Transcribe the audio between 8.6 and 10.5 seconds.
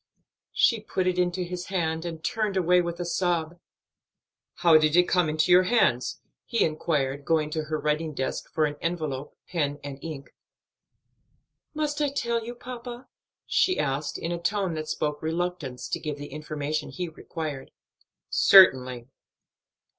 an envelope, pen and ink.